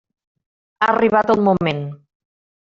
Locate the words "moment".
1.51-1.87